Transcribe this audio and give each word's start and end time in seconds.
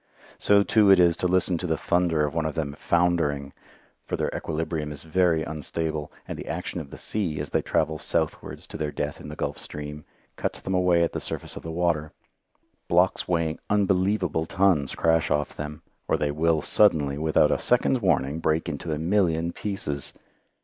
So 0.39 0.63
too 0.63 0.89
it 0.89 0.97
is 0.99 1.15
to 1.17 1.27
listen 1.27 1.59
to 1.59 1.67
the 1.67 1.77
thunder 1.77 2.25
of 2.25 2.33
one 2.33 2.47
of 2.47 2.55
them 2.55 2.73
"foundering"; 2.73 3.53
for 4.07 4.17
their 4.17 4.31
equilibrium 4.35 4.91
is 4.91 5.03
very 5.03 5.43
unstable, 5.43 6.11
and 6.27 6.39
the 6.39 6.47
action 6.47 6.81
of 6.81 6.89
the 6.89 6.97
sea, 6.97 7.39
as 7.39 7.51
they 7.51 7.61
travel 7.61 7.99
southwards 7.99 8.65
to 8.65 8.77
their 8.77 8.89
death 8.91 9.21
in 9.21 9.27
the 9.27 9.35
Gulf 9.35 9.59
Stream, 9.59 10.03
cuts 10.37 10.59
them 10.59 10.73
away 10.73 11.03
at 11.03 11.13
the 11.13 11.19
surface 11.21 11.55
of 11.55 11.61
the 11.61 11.69
water. 11.69 12.11
Blocks 12.87 13.27
weighing 13.27 13.59
unbelievable 13.69 14.47
tons 14.47 14.95
crash 14.95 15.29
off 15.29 15.55
them, 15.55 15.83
or 16.07 16.17
they 16.17 16.31
will 16.31 16.63
suddenly, 16.63 17.19
without 17.19 17.51
a 17.51 17.59
second's 17.59 18.01
warning, 18.01 18.39
break 18.39 18.67
into 18.67 18.91
a 18.91 18.97
million 18.97 19.51
pieces. 19.53 20.13